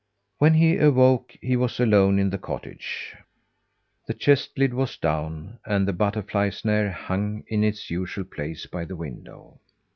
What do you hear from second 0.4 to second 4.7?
he awoke, he was alone in the cottage. The chest